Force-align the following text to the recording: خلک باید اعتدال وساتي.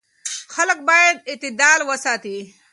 خلک 0.53 0.79
باید 0.87 1.17
اعتدال 1.31 1.79
وساتي. 1.89 2.37